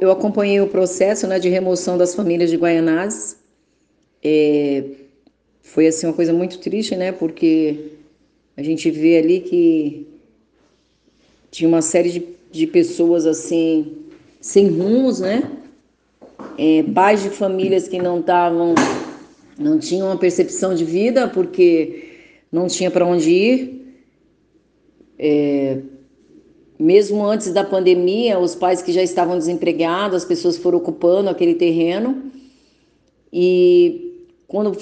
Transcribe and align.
Eu 0.00 0.10
acompanhei 0.10 0.60
o 0.60 0.68
processo 0.68 1.26
né, 1.26 1.38
de 1.38 1.48
remoção 1.48 1.98
das 1.98 2.14
famílias 2.14 2.50
de 2.50 2.56
Guaianazes. 2.56 3.36
É, 4.22 4.84
foi 5.62 5.86
assim 5.86 6.06
uma 6.06 6.12
coisa 6.12 6.32
muito 6.32 6.58
triste, 6.58 6.94
né? 6.94 7.12
Porque 7.12 7.92
a 8.56 8.62
gente 8.62 8.90
vê 8.90 9.18
ali 9.18 9.40
que 9.40 10.06
tinha 11.50 11.68
uma 11.68 11.82
série 11.82 12.10
de, 12.10 12.26
de 12.50 12.66
pessoas 12.66 13.26
assim 13.26 13.96
sem 14.40 14.68
rumos, 14.68 15.20
né? 15.20 15.50
É, 16.56 16.82
pais 16.82 17.22
de 17.22 17.30
famílias 17.30 17.88
que 17.88 18.00
não 18.00 18.20
estavam, 18.20 18.74
não 19.58 19.78
tinham 19.78 20.08
uma 20.08 20.16
percepção 20.16 20.74
de 20.74 20.84
vida 20.84 21.28
porque 21.28 22.08
não 22.50 22.68
tinha 22.68 22.90
para 22.90 23.04
onde 23.04 23.30
ir. 23.30 23.78
É, 25.18 25.78
mesmo 26.78 27.24
antes 27.26 27.52
da 27.52 27.64
pandemia, 27.64 28.38
os 28.38 28.54
pais 28.54 28.80
que 28.80 28.92
já 28.92 29.02
estavam 29.02 29.36
desempregados, 29.36 30.18
as 30.18 30.24
pessoas 30.24 30.56
foram 30.56 30.78
ocupando 30.78 31.28
aquele 31.28 31.54
terreno. 31.54 32.22
E 33.32 34.26
quando 34.46 34.76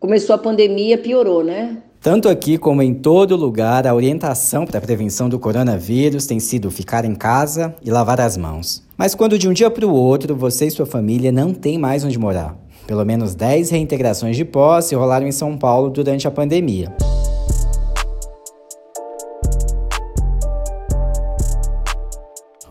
começou 0.00 0.34
a 0.34 0.38
pandemia, 0.38 0.98
piorou, 0.98 1.44
né? 1.44 1.82
Tanto 2.00 2.28
aqui 2.28 2.56
como 2.58 2.80
em 2.80 2.94
todo 2.94 3.34
lugar, 3.34 3.86
a 3.86 3.94
orientação 3.94 4.64
para 4.64 4.78
a 4.78 4.80
prevenção 4.80 5.28
do 5.28 5.38
coronavírus 5.38 6.26
tem 6.26 6.38
sido 6.38 6.70
ficar 6.70 7.04
em 7.04 7.14
casa 7.14 7.74
e 7.82 7.90
lavar 7.90 8.20
as 8.20 8.36
mãos. 8.36 8.84
Mas 8.96 9.14
quando 9.14 9.38
de 9.38 9.48
um 9.48 9.52
dia 9.52 9.70
para 9.70 9.86
o 9.86 9.92
outro 9.92 10.36
você 10.36 10.66
e 10.66 10.70
sua 10.70 10.86
família 10.86 11.32
não 11.32 11.52
têm 11.52 11.76
mais 11.76 12.04
onde 12.04 12.18
morar. 12.18 12.56
Pelo 12.86 13.04
menos 13.04 13.34
10 13.34 13.70
reintegrações 13.70 14.36
de 14.36 14.44
posse 14.44 14.94
rolaram 14.94 15.26
em 15.26 15.32
São 15.32 15.58
Paulo 15.58 15.90
durante 15.90 16.26
a 16.26 16.30
pandemia. 16.30 16.94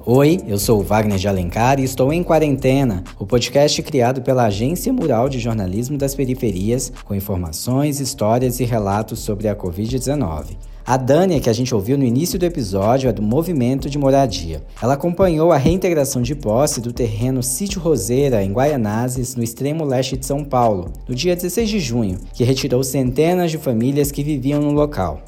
Oi, 0.09 0.39
eu 0.47 0.57
sou 0.57 0.79
o 0.79 0.83
Wagner 0.83 1.17
de 1.17 1.27
Alencar 1.27 1.81
e 1.81 1.83
estou 1.83 2.13
em 2.13 2.23
Quarentena, 2.23 3.03
o 3.19 3.25
podcast 3.25 3.83
criado 3.83 4.21
pela 4.21 4.45
Agência 4.45 4.93
Mural 4.93 5.27
de 5.27 5.37
Jornalismo 5.37 5.97
das 5.97 6.15
Periferias, 6.15 6.93
com 7.03 7.13
informações, 7.13 7.99
histórias 7.99 8.61
e 8.61 8.63
relatos 8.63 9.19
sobre 9.19 9.49
a 9.49 9.55
Covid-19. 9.55 10.55
A 10.85 10.95
Dânia, 10.95 11.41
que 11.41 11.49
a 11.49 11.53
gente 11.53 11.75
ouviu 11.75 11.97
no 11.97 12.05
início 12.05 12.39
do 12.39 12.45
episódio, 12.45 13.09
é 13.09 13.11
do 13.11 13.21
Movimento 13.21 13.89
de 13.89 13.97
Moradia. 13.97 14.63
Ela 14.81 14.93
acompanhou 14.93 15.51
a 15.51 15.57
reintegração 15.57 16.21
de 16.21 16.33
posse 16.33 16.79
do 16.79 16.93
terreno 16.93 17.43
Sítio 17.43 17.81
Roseira, 17.81 18.41
em 18.41 18.53
Guaianazes, 18.53 19.35
no 19.35 19.43
extremo 19.43 19.83
leste 19.83 20.15
de 20.15 20.25
São 20.25 20.41
Paulo, 20.41 20.89
no 21.05 21.13
dia 21.13 21.35
16 21.35 21.69
de 21.69 21.81
junho, 21.81 22.17
que 22.31 22.45
retirou 22.45 22.81
centenas 22.81 23.51
de 23.51 23.57
famílias 23.57 24.09
que 24.09 24.23
viviam 24.23 24.61
no 24.61 24.71
local. 24.71 25.21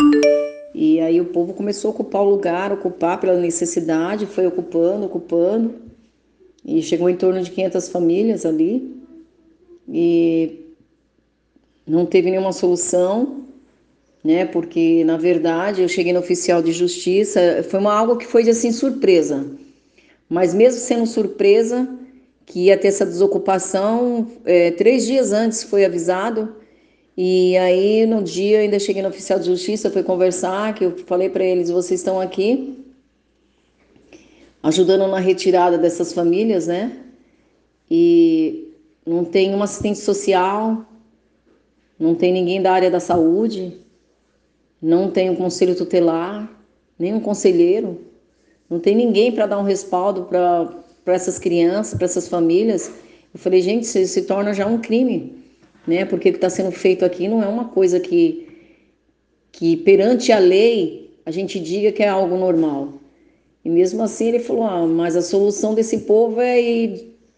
E 0.81 1.02
aí 1.02 1.19
o 1.19 1.25
povo 1.25 1.53
começou 1.53 1.89
a 1.89 1.94
ocupar 1.94 2.22
o 2.22 2.30
lugar, 2.30 2.72
ocupar 2.72 3.19
pela 3.19 3.38
necessidade, 3.38 4.25
foi 4.25 4.47
ocupando, 4.47 5.08
ocupando. 5.08 5.75
E 6.63 6.81
chegou 6.81 7.09
em 7.09 7.17
torno 7.17 7.41
de 7.41 7.52
500 7.52 7.89
famílias 7.89 8.45
ali. 8.45 8.95
E 9.89 10.72
não 11.85 12.05
teve 12.05 12.31
nenhuma 12.31 12.53
solução, 12.53 13.44
né? 14.23 14.45
Porque 14.45 15.03
na 15.03 15.17
verdade 15.17 15.81
eu 15.81 15.89
cheguei 15.89 16.13
no 16.13 16.19
oficial 16.19 16.61
de 16.61 16.72
justiça, 16.72 17.61
foi 17.69 17.77
uma 17.81 17.94
algo 17.94 18.16
que 18.16 18.25
foi 18.25 18.47
assim 18.50 18.72
surpresa. 18.72 19.45
Mas 20.30 20.53
mesmo 20.53 20.80
sendo 20.80 21.05
surpresa 21.05 21.89
que 22.45 22.67
ia 22.67 22.77
ter 22.77 22.88
essa 22.88 23.05
desocupação, 23.05 24.31
é, 24.45 24.72
três 24.72 25.05
dias 25.05 25.33
antes 25.33 25.61
foi 25.61 25.83
avisado 25.83 26.55
e 27.22 27.58
aí, 27.58 28.06
no 28.06 28.23
dia, 28.23 28.59
ainda 28.59 28.80
cheguei 28.80 29.02
no 29.02 29.09
oficial 29.09 29.38
de 29.38 29.48
justiça, 29.48 29.92
fui 29.92 30.03
conversar, 30.03 30.73
que 30.73 30.86
eu 30.86 30.98
falei 31.06 31.30
para 31.30 31.44
eles, 31.44 31.70
vocês 31.70 32.00
estão 32.00 32.17
aqui 32.17 32.80
ajudando 34.64 35.06
na 35.06 35.20
retirada 35.20 35.78
dessas 35.78 36.14
famílias, 36.14 36.67
né? 36.67 36.97
E 37.92 38.72
não 39.06 39.25
tem 39.25 39.53
uma 39.53 39.66
assistente 39.66 40.00
social, 40.00 40.86
não 42.00 42.16
tem 42.16 42.31
ninguém 42.31 42.62
da 42.62 42.72
área 42.72 42.90
da 42.90 43.02
saúde, 43.02 43.74
não 44.81 45.12
tem 45.12 45.29
um 45.29 45.35
conselho 45.35 45.75
tutelar, 45.75 46.50
nem 46.97 47.13
um 47.13 47.19
conselheiro, 47.19 48.00
não 48.69 48.79
tem 48.79 48.96
ninguém 48.96 49.29
para 49.29 49.46
dar 49.46 49.59
um 49.59 49.63
respaldo 49.63 50.24
para 50.24 50.74
essas 51.08 51.38
crianças, 51.38 51.96
para 51.96 52.06
essas 52.06 52.29
famílias. 52.29 52.90
Eu 53.34 53.40
falei, 53.41 53.62
gente, 53.62 53.84
isso 53.84 54.08
se 54.08 54.22
torna 54.22 54.53
já 54.53 54.66
um 54.66 54.79
crime 54.79 55.38
né? 55.89 56.05
Porque 56.05 56.29
o 56.29 56.31
que 56.31 56.38
está 56.38 56.50
sendo 56.50 56.72
feito 56.72 57.03
aqui 57.03 57.27
não 57.27 57.44
é 57.44 57.47
uma 57.47 57.66
coisa 57.66 58.00
que, 58.00 58.47
que 59.51 59.75
perante 59.77 60.31
a 60.31 60.39
lei 60.39 61.09
a 61.25 61.31
gente 61.31 61.59
diga 61.59 61.91
que 61.91 62.03
é 62.03 62.07
algo 62.07 62.38
normal. 62.38 62.94
E 63.66 63.69
mesmo 63.69 64.01
assim 64.01 64.29
ele 64.29 64.39
falou: 64.39 64.63
ah, 64.63 64.88
mas 64.88 65.16
a 65.16 65.22
solução 65.22 65.73
desse 65.73 65.99
povo 65.99 66.39
é 66.39 66.59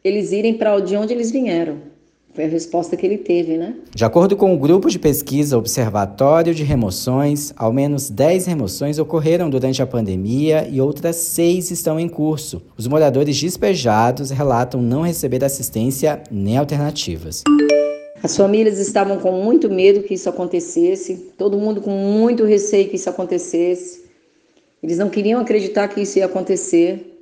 eles 0.03 0.31
irem 0.31 0.53
para 0.53 0.79
de 0.79 0.95
onde 0.95 1.13
eles 1.13 1.31
vieram. 1.31 1.91
Foi 2.34 2.45
a 2.45 2.47
resposta 2.47 2.95
que 2.95 3.06
ele 3.06 3.17
teve, 3.17 3.57
né? 3.57 3.75
De 3.94 4.06
acordo 4.06 4.38
com 4.38 4.53
o 4.53 4.57
grupo 4.57 4.90
de 4.90 4.97
pesquisa 4.97 5.57
Observatório 5.57 6.56
de 6.56 6.63
Remoções, 6.63 7.51
ao 7.57 7.73
menos 7.73 8.09
10 8.09 8.45
remoções 8.45 8.97
ocorreram 8.97 9.50
durante 9.50 9.81
a 9.81 9.88
pandemia 9.88 10.66
e 10.66 10.79
outras 10.79 11.17
seis 11.17 11.69
estão 11.72 12.00
em 12.00 12.07
curso. 12.07 12.61
Os 12.78 12.88
moradores 12.88 13.38
despejados 13.38 14.31
relatam 14.31 14.81
não 14.81 15.01
receber 15.01 15.44
assistência 15.44 16.23
nem 16.31 16.57
alternativas. 16.57 17.44
As 18.24 18.38
famílias 18.38 18.78
estavam 18.78 19.20
com 19.20 19.32
muito 19.32 19.70
medo 19.70 20.04
que 20.04 20.14
isso 20.14 20.30
acontecesse, 20.30 21.32
todo 21.38 21.58
mundo 21.58 21.82
com 21.82 21.90
muito 21.90 22.44
receio 22.44 22.88
que 22.88 22.96
isso 22.96 23.09
acontecesse. 23.09 24.06
Eles 24.82 24.98
não 24.98 25.09
queriam 25.09 25.42
acreditar 25.42 25.88
que 25.88 26.02
isso 26.02 26.20
ia 26.20 26.26
acontecer, 26.26 27.20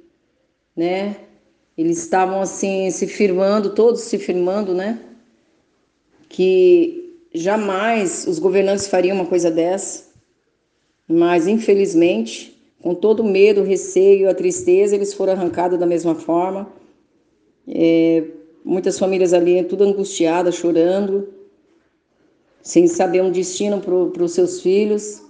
né? 0.76 1.16
Eles 1.78 1.98
estavam 2.00 2.42
assim 2.42 2.92
se 2.92 3.08
firmando, 3.08 3.74
todos 3.74 4.02
se 4.02 4.18
firmando, 4.18 4.74
né? 4.74 5.00
Que 6.28 7.18
jamais 7.34 8.28
os 8.28 8.38
governantes 8.38 8.88
fariam 8.88 9.16
uma 9.16 9.26
coisa 9.26 9.50
dessa. 9.50 10.10
Mas 11.08 11.48
infelizmente, 11.48 12.58
com 12.82 12.94
todo 12.94 13.22
o 13.22 13.30
medo, 13.30 13.62
o 13.62 13.66
receio, 13.66 14.30
a 14.30 14.34
tristeza, 14.34 14.96
eles 14.96 15.14
foram 15.14 15.34
arrancados 15.34 15.80
da 15.80 15.86
mesma 15.86 16.16
forma. 16.16 16.70
É, 17.68 18.24
Muitas 18.64 19.00
famílias 19.00 19.34
ali, 19.34 19.64
tudo 19.64 19.84
angustiadas, 19.84 20.56
chorando, 20.56 21.30
sem 22.62 22.88
saber 22.88 23.22
um 23.22 23.32
destino 23.32 23.80
para 23.80 24.24
os 24.24 24.34
seus 24.34 24.62
filhos. 24.62 25.22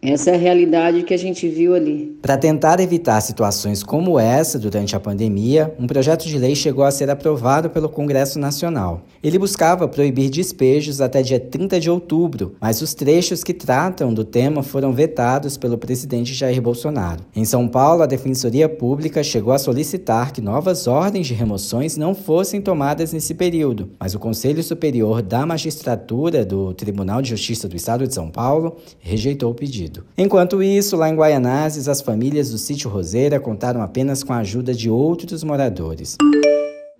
Essa 0.00 0.30
é 0.30 0.34
a 0.34 0.38
realidade 0.38 1.02
que 1.02 1.12
a 1.12 1.18
gente 1.18 1.48
viu 1.48 1.74
ali. 1.74 2.16
Para 2.22 2.36
tentar 2.36 2.78
evitar 2.78 3.20
situações 3.20 3.82
como 3.82 4.16
essa 4.16 4.56
durante 4.56 4.94
a 4.94 5.00
pandemia, 5.00 5.74
um 5.76 5.88
projeto 5.88 6.24
de 6.28 6.38
lei 6.38 6.54
chegou 6.54 6.84
a 6.84 6.90
ser 6.92 7.10
aprovado 7.10 7.68
pelo 7.68 7.88
Congresso 7.88 8.38
Nacional. 8.38 9.02
Ele 9.20 9.40
buscava 9.40 9.88
proibir 9.88 10.30
despejos 10.30 11.00
até 11.00 11.20
dia 11.20 11.40
30 11.40 11.80
de 11.80 11.90
outubro, 11.90 12.54
mas 12.60 12.80
os 12.80 12.94
trechos 12.94 13.42
que 13.42 13.52
tratam 13.52 14.14
do 14.14 14.22
tema 14.24 14.62
foram 14.62 14.92
vetados 14.92 15.56
pelo 15.56 15.76
presidente 15.76 16.32
Jair 16.32 16.62
Bolsonaro. 16.62 17.24
Em 17.34 17.44
São 17.44 17.66
Paulo, 17.66 18.04
a 18.04 18.06
Defensoria 18.06 18.68
Pública 18.68 19.24
chegou 19.24 19.52
a 19.52 19.58
solicitar 19.58 20.32
que 20.32 20.40
novas 20.40 20.86
ordens 20.86 21.26
de 21.26 21.34
remoções 21.34 21.96
não 21.96 22.14
fossem 22.14 22.60
tomadas 22.60 23.12
nesse 23.12 23.34
período, 23.34 23.90
mas 23.98 24.14
o 24.14 24.20
Conselho 24.20 24.62
Superior 24.62 25.22
da 25.22 25.44
Magistratura 25.44 26.44
do 26.44 26.72
Tribunal 26.72 27.20
de 27.20 27.30
Justiça 27.30 27.66
do 27.66 27.74
Estado 27.74 28.06
de 28.06 28.14
São 28.14 28.30
Paulo 28.30 28.76
rejeitou 29.00 29.50
o 29.50 29.54
pedido. 29.54 29.87
Enquanto 30.16 30.62
isso, 30.62 30.96
lá 30.96 31.08
em 31.08 31.16
Guaianazes, 31.16 31.88
as 31.88 32.00
famílias 32.00 32.50
do 32.50 32.58
sítio 32.58 32.90
Roseira 32.90 33.40
contaram 33.40 33.82
apenas 33.82 34.22
com 34.22 34.32
a 34.32 34.38
ajuda 34.38 34.74
de 34.74 34.90
outros 34.90 35.42
moradores. 35.42 36.16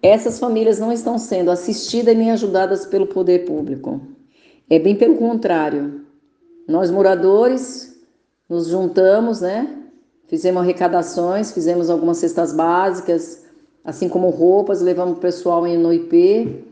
Essas 0.02 0.38
famílias 0.38 0.78
não 0.78 0.92
estão 0.92 1.18
sendo 1.18 1.50
assistidas 1.50 2.16
nem 2.16 2.30
ajudadas 2.30 2.86
pelo 2.86 3.06
poder 3.06 3.44
público. 3.44 4.00
É 4.70 4.78
bem 4.78 4.94
pelo 4.94 5.16
contrário. 5.16 6.02
Nós 6.68 6.90
moradores 6.90 7.96
nos 8.48 8.68
juntamos, 8.68 9.40
né? 9.40 9.76
Fizemos 10.28 10.62
arrecadações, 10.62 11.52
fizemos 11.52 11.88
algumas 11.88 12.18
cestas 12.18 12.52
básicas, 12.52 13.44
assim 13.82 14.08
como 14.08 14.28
roupas, 14.28 14.82
levamos 14.82 15.16
o 15.16 15.20
pessoal 15.20 15.62
no 15.66 15.92
IP, 15.92 16.64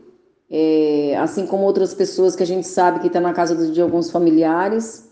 é, 0.49 1.17
assim 1.17 1.47
como 1.47 1.63
outras 1.63 1.93
pessoas 1.93 2.35
que 2.35 2.43
a 2.43 2.45
gente 2.45 2.67
sabe 2.67 2.99
que 2.99 3.07
está 3.07 3.19
na 3.19 3.33
casa 3.33 3.71
de 3.71 3.81
alguns 3.81 4.11
familiares. 4.11 5.06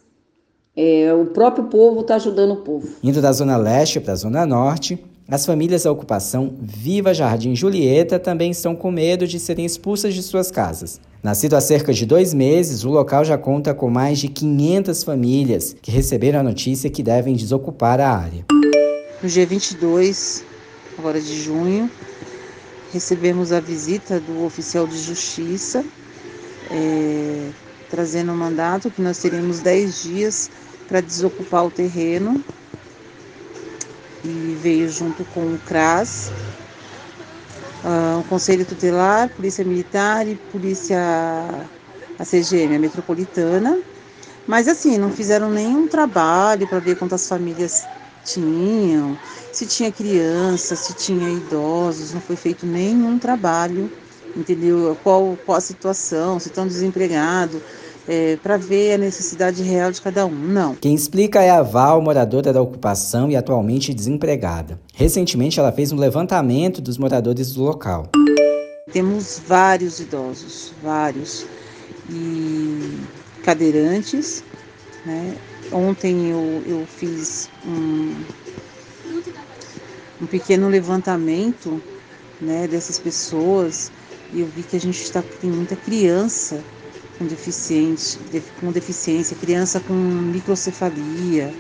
É, 0.77 1.13
o 1.13 1.27
próprio 1.27 1.66
povo 1.66 2.01
está 2.01 2.16
ajudando 2.16 2.51
o 2.51 2.57
povo. 2.57 2.89
Indo 3.01 3.22
da 3.22 3.31
Zona 3.31 3.56
Leste 3.56 4.01
para 4.01 4.12
a 4.12 4.18
Zona 4.18 4.45
Norte, 4.45 5.01
as 5.25 5.45
famílias 5.45 5.83
da 5.83 5.92
ocupação 5.92 6.54
Viva 6.60 7.13
Jardim 7.13 7.56
Julieta 7.56 8.19
também 8.19 8.51
estão 8.51 8.75
com 8.75 8.92
medo 8.92 9.25
de 9.25 9.39
serem 9.39 9.66
expulsas 9.66 10.13
de 10.13 10.22
suas 10.22 10.51
casas. 10.51 11.00
Nascido 11.24 11.56
há 11.56 11.62
cerca 11.62 11.94
de 11.94 12.06
dois 12.06 12.33
meses, 12.33 12.83
o 12.83 12.89
local 12.89 13.24
já 13.24 13.38
conta 13.38 13.74
com 13.74 13.89
mais 13.89 14.19
de 14.19 14.27
500 14.27 15.04
famílias 15.04 15.75
que 15.81 15.89
receberam 15.89 16.42
a 16.42 16.44
notícia 16.44 16.89
que 16.89 17.01
devem 17.01 17.36
desocupar 17.36 18.01
a 18.01 18.12
área. 18.12 18.45
No 19.24 19.30
dia 19.30 19.45
22, 19.45 20.44
agora 21.00 21.22
de 21.22 21.42
junho, 21.42 21.89
recebemos 22.92 23.54
a 23.54 23.62
visita 23.62 24.19
do 24.19 24.44
oficial 24.44 24.86
de 24.86 24.98
justiça, 24.98 25.86
é, 26.69 27.50
trazendo 27.89 28.33
o 28.33 28.36
mandato 28.36 28.92
que 28.92 29.01
nós 29.01 29.18
teríamos 29.18 29.62
10 29.62 30.04
dias 30.04 30.51
para 30.87 31.01
desocupar 31.01 31.65
o 31.65 31.71
terreno. 31.71 32.43
e 34.23 34.55
veio 34.55 34.89
junto 34.89 35.23
com 35.25 35.53
o 35.53 35.59
CRAS, 35.59 36.31
uh, 37.83 38.19
o 38.19 38.23
Conselho 38.23 38.65
Tutelar, 38.65 39.29
Polícia 39.29 39.63
Militar 39.63 40.27
e 40.27 40.35
Polícia 40.35 40.97
a 42.17 42.25
CGM, 42.25 42.75
a 42.75 42.79
Metropolitana. 42.79 43.83
Mas 44.47 44.67
assim, 44.67 44.97
não 44.97 45.11
fizeram 45.11 45.49
nenhum 45.51 45.87
trabalho 45.87 46.67
para 46.67 46.79
ver 46.79 46.95
quantas 46.97 47.27
famílias 47.27 47.89
tinham, 48.23 49.19
se 49.51 49.67
tinha 49.67 49.91
crianças, 49.91 50.79
se 50.79 50.93
tinha 50.95 51.29
idosos, 51.31 52.13
não 52.13 52.21
foi 52.21 52.35
feito 52.35 52.65
nenhum 52.65 53.19
trabalho, 53.19 53.91
entendeu? 54.35 54.97
Qual, 55.03 55.38
qual 55.45 55.57
a 55.57 55.61
situação, 55.61 56.39
se 56.39 56.49
estão 56.49 56.67
desempregados, 56.67 57.61
é, 58.07 58.37
para 58.37 58.57
ver 58.57 58.93
a 58.93 58.97
necessidade 58.97 59.63
real 59.63 59.91
de 59.91 60.01
cada 60.01 60.25
um. 60.25 60.35
Não. 60.35 60.75
Quem 60.75 60.93
explica 60.93 61.41
é 61.41 61.49
a 61.49 61.61
Val, 61.61 62.01
moradora 62.01 62.53
da 62.53 62.61
ocupação 62.61 63.29
e 63.29 63.35
atualmente 63.35 63.93
desempregada. 63.93 64.79
Recentemente, 64.93 65.59
ela 65.59 65.71
fez 65.71 65.91
um 65.91 65.97
levantamento 65.97 66.81
dos 66.81 66.97
moradores 66.97 67.53
do 67.53 67.63
local. 67.63 68.09
Temos 68.91 69.41
vários 69.47 69.99
idosos, 69.99 70.73
vários, 70.81 71.45
e 72.09 72.99
cadeirantes. 73.43 74.43
Né? 75.05 75.35
Ontem 75.71 76.29
eu, 76.29 76.63
eu 76.65 76.85
fiz 76.85 77.49
um, 77.65 78.15
um 80.21 80.25
pequeno 80.25 80.67
levantamento 80.69 81.81
né, 82.39 82.67
dessas 82.67 82.99
pessoas 82.99 83.91
e 84.33 84.41
eu 84.41 84.47
vi 84.47 84.63
que 84.63 84.75
a 84.75 84.79
gente 84.79 85.01
está 85.01 85.23
tem 85.41 85.49
muita 85.49 85.75
criança 85.75 86.63
com, 87.17 87.25
deficiente, 87.25 88.19
com 88.59 88.71
deficiência, 88.71 89.35
criança 89.35 89.79
com 89.79 89.94
microcefalia, 89.94 91.53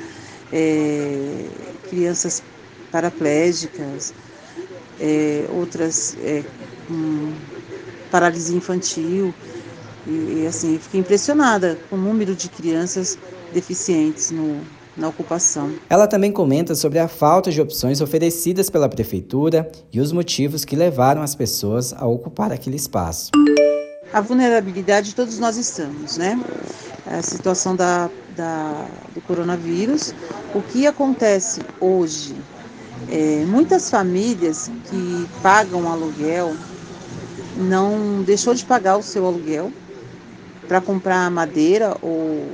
é, 0.51 1.45
crianças 1.89 2.43
paraplégicas, 2.91 4.13
é, 4.99 5.45
outras 5.49 6.15
é, 6.23 6.43
com 6.87 7.33
paralisia 8.11 8.55
infantil. 8.55 9.33
E, 10.07 10.41
e, 10.41 10.47
assim, 10.47 10.77
fiquei 10.77 10.99
impressionada 10.99 11.77
com 11.89 11.95
o 11.95 11.99
número 11.99 12.35
de 12.35 12.47
crianças 12.47 13.17
deficientes 13.51 14.29
no, 14.29 14.61
na 14.95 15.07
ocupação. 15.07 15.73
Ela 15.89 16.07
também 16.07 16.31
comenta 16.31 16.75
sobre 16.75 16.99
a 16.99 17.07
falta 17.07 17.51
de 17.51 17.59
opções 17.59 18.01
oferecidas 18.01 18.69
pela 18.69 18.87
prefeitura 18.87 19.71
e 19.91 19.99
os 19.99 20.11
motivos 20.11 20.63
que 20.63 20.75
levaram 20.75 21.21
as 21.21 21.33
pessoas 21.33 21.91
a 21.93 22.05
ocupar 22.05 22.51
aquele 22.51 22.75
espaço 22.75 23.31
a 24.15 24.21
vulnerabilidade 24.21 25.13
todos 25.13 25.39
nós 25.39 25.57
estamos, 25.57 26.15
né? 26.15 26.39
A 27.05 27.21
situação 27.21 27.75
da, 27.75 28.09
da 28.33 28.87
do 29.13 29.19
coronavírus. 29.19 30.13
O 30.53 30.61
que 30.61 30.87
acontece 30.87 31.59
hoje? 31.81 32.33
É, 33.11 33.43
muitas 33.45 33.89
famílias 33.89 34.71
que 34.89 35.27
pagam 35.43 35.91
aluguel 35.91 36.55
não 37.57 38.23
deixou 38.23 38.53
de 38.53 38.63
pagar 38.63 38.95
o 38.95 39.03
seu 39.03 39.25
aluguel 39.25 39.69
para 40.65 40.79
comprar 40.79 41.29
madeira 41.29 41.97
ou 42.01 42.47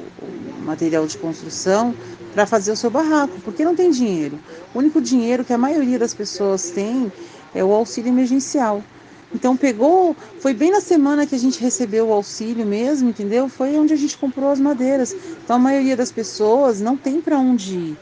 material 0.66 1.06
de 1.06 1.16
construção 1.16 1.94
para 2.34 2.48
fazer 2.48 2.72
o 2.72 2.76
seu 2.76 2.90
barraco, 2.90 3.40
porque 3.46 3.64
não 3.64 3.76
tem 3.76 3.92
dinheiro. 3.92 4.40
O 4.74 4.80
único 4.80 5.00
dinheiro 5.00 5.46
que 5.46 5.54
a 5.54 5.60
maioria 5.60 6.00
das 6.00 6.14
pessoas 6.16 6.72
tem 6.72 7.12
é 7.54 7.64
o 7.64 7.72
auxílio 7.72 8.10
emergencial. 8.10 8.82
Então 9.34 9.58
pegou, 9.58 10.16
foi 10.38 10.54
bem 10.54 10.72
na 10.72 10.82
semana 10.82 11.26
que 11.28 11.36
a 11.36 11.38
gente 11.38 11.60
recebeu 11.62 12.08
o 12.10 12.14
auxílio 12.14 12.66
mesmo, 12.66 13.10
entendeu? 13.10 13.48
Foi 13.50 13.78
onde 13.78 13.94
a 13.94 13.96
gente 13.98 14.18
comprou 14.18 14.50
as 14.50 14.60
madeiras. 14.60 15.14
Então 15.44 15.56
a 15.56 15.60
maioria 15.60 15.96
das 15.96 16.12
pessoas 16.12 16.80
não 16.82 16.98
tem 16.98 17.22
para 17.22 17.40
onde 17.40 17.78
ir. 17.78 18.00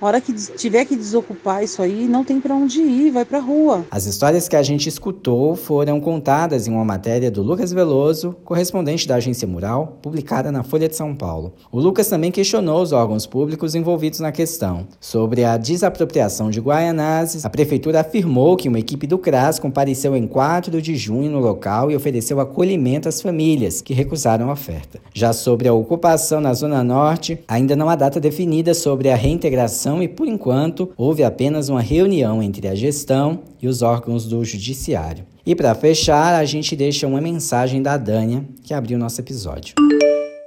Hora 0.00 0.20
que 0.20 0.32
tiver 0.32 0.84
que 0.84 0.96
desocupar 0.96 1.62
isso 1.62 1.80
aí, 1.80 2.06
não 2.06 2.24
tem 2.24 2.40
para 2.40 2.54
onde 2.54 2.80
ir, 2.80 3.10
vai 3.10 3.24
para 3.24 3.38
rua. 3.38 3.84
As 3.90 4.06
histórias 4.06 4.48
que 4.48 4.56
a 4.56 4.62
gente 4.62 4.88
escutou 4.88 5.54
foram 5.54 6.00
contadas 6.00 6.66
em 6.66 6.72
uma 6.72 6.84
matéria 6.84 7.30
do 7.30 7.42
Lucas 7.42 7.72
Veloso, 7.72 8.36
correspondente 8.44 9.06
da 9.06 9.14
agência 9.14 9.46
Mural, 9.46 9.98
publicada 10.02 10.50
na 10.50 10.62
Folha 10.62 10.88
de 10.88 10.96
São 10.96 11.14
Paulo. 11.14 11.54
O 11.70 11.80
Lucas 11.80 12.08
também 12.08 12.30
questionou 12.30 12.82
os 12.82 12.92
órgãos 12.92 13.24
públicos 13.24 13.74
envolvidos 13.74 14.20
na 14.20 14.32
questão. 14.32 14.86
Sobre 15.00 15.44
a 15.44 15.56
desapropriação 15.56 16.50
de 16.50 16.60
Guaianazes, 16.60 17.44
a 17.44 17.50
prefeitura 17.50 18.00
afirmou 18.00 18.56
que 18.56 18.68
uma 18.68 18.80
equipe 18.80 19.06
do 19.06 19.16
CRAS 19.16 19.58
compareceu 19.58 20.16
em 20.16 20.26
4 20.26 20.82
de 20.82 20.96
junho 20.96 21.30
no 21.30 21.38
local 21.38 21.90
e 21.90 21.96
ofereceu 21.96 22.40
acolhimento 22.40 23.08
às 23.08 23.22
famílias 23.22 23.80
que 23.80 23.94
recusaram 23.94 24.50
a 24.50 24.52
oferta. 24.52 24.98
Já 25.12 25.32
sobre 25.32 25.68
a 25.68 25.72
ocupação 25.72 26.40
na 26.40 26.52
Zona 26.52 26.82
Norte, 26.82 27.38
ainda 27.46 27.76
não 27.76 27.88
há 27.88 27.94
data 27.94 28.20
definida 28.20 28.74
sobre 28.74 29.08
a 29.10 29.16
reintegração 29.16 29.83
e, 30.02 30.08
por 30.08 30.26
enquanto, 30.26 30.90
houve 30.96 31.22
apenas 31.22 31.68
uma 31.68 31.80
reunião 31.80 32.42
entre 32.42 32.68
a 32.68 32.74
gestão 32.74 33.40
e 33.60 33.68
os 33.68 33.82
órgãos 33.82 34.26
do 34.26 34.44
Judiciário. 34.44 35.24
E 35.46 35.54
para 35.54 35.74
fechar, 35.74 36.34
a 36.34 36.44
gente 36.44 36.74
deixa 36.74 37.06
uma 37.06 37.20
mensagem 37.20 37.82
da 37.82 37.96
Dânia, 37.96 38.44
que 38.62 38.72
abriu 38.72 38.98
nosso 38.98 39.20
episódio. 39.20 39.74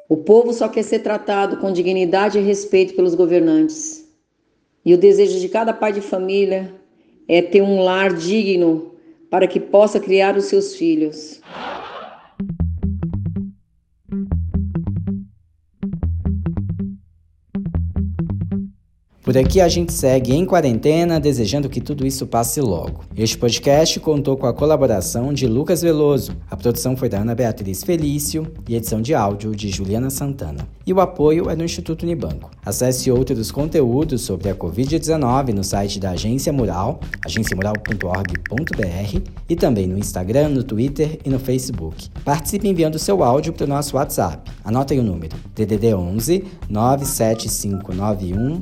O 0.10 0.18
povo 0.18 0.54
só 0.54 0.68
quer 0.68 0.84
ser 0.84 1.00
tratado 1.00 1.58
com 1.58 1.72
dignidade 1.72 2.40
e 2.40 2.42
respeito 2.42 2.96
pelos 2.96 3.14
governantes. 3.14 4.08
E 4.84 4.94
o 4.94 4.98
desejo 4.98 5.40
de 5.40 5.50
cada 5.50 5.74
pai 5.74 5.92
de 5.92 6.02
família 6.02 6.74
é 7.28 7.42
ter 7.42 7.62
um 7.62 7.82
lar 7.82 8.14
digno 8.14 8.94
para 9.30 9.46
que 9.46 9.60
possa 9.60 10.00
criar 10.00 10.38
os 10.38 10.46
seus 10.46 10.76
filhos. 10.76 11.42
Por 19.28 19.38
aqui 19.38 19.60
a 19.60 19.68
gente 19.68 19.92
segue 19.92 20.34
em 20.34 20.46
quarentena, 20.46 21.20
desejando 21.20 21.68
que 21.68 21.82
tudo 21.82 22.08
isso 22.08 22.26
passe 22.26 22.62
logo. 22.62 23.04
Este 23.14 23.38
podcast 23.38 24.00
contou 24.00 24.38
com 24.38 24.48
a 24.48 24.54
colaboração 24.54 25.34
de 25.34 25.46
Lucas 25.46 25.82
Veloso, 25.82 26.32
a 26.50 26.56
produção 26.56 26.96
foi 26.96 27.10
da 27.10 27.20
Ana 27.20 27.36
Beatriz 27.36 27.84
Felício 27.84 28.48
e 28.70 28.74
edição 28.74 29.02
de 29.02 29.14
áudio 29.14 29.54
de 29.54 29.68
Juliana 29.68 30.10
Santana. 30.10 30.66
E 30.86 30.94
o 30.94 31.02
apoio 31.02 31.50
é 31.50 31.56
do 31.58 31.66
Instituto 31.66 32.04
Unibanco. 32.04 32.50
Acesse 32.66 33.12
outros 33.12 33.52
conteúdos 33.52 34.22
sobre 34.22 34.48
a 34.50 34.56
Covid-19 34.56 35.54
no 35.54 35.62
site 35.62 36.00
da 36.00 36.12
Agência 36.12 36.54
Mural, 36.54 37.02
agenciamural.org.br 37.26 39.22
e 39.50 39.56
também 39.58 39.86
no 39.88 39.98
Instagram, 39.98 40.48
no 40.48 40.64
Twitter 40.64 41.20
e 41.26 41.30
no 41.30 41.38
Facebook. 41.38 42.10
Participe 42.24 42.70
enviando 42.70 42.98
seu 42.98 43.22
áudio 43.22 43.52
para 43.52 43.66
o 43.66 43.68
nosso 43.68 43.98
WhatsApp. 43.98 44.50
Anotem 44.64 45.02
o 45.02 45.04
número: 45.04 45.36
DDD 45.54 45.94
11 45.94 46.46
97591 46.70 48.62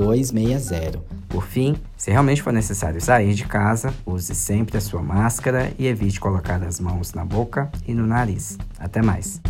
5260. 0.00 1.02
Por 1.28 1.46
fim, 1.46 1.76
se 1.96 2.10
realmente 2.10 2.42
for 2.42 2.52
necessário 2.52 3.00
sair 3.00 3.34
de 3.34 3.44
casa, 3.44 3.94
use 4.04 4.34
sempre 4.34 4.76
a 4.76 4.80
sua 4.80 5.02
máscara 5.02 5.72
e 5.78 5.86
evite 5.86 6.18
colocar 6.18 6.62
as 6.62 6.80
mãos 6.80 7.12
na 7.12 7.24
boca 7.24 7.70
e 7.86 7.94
no 7.94 8.06
nariz. 8.06 8.58
Até 8.78 9.02
mais! 9.02 9.40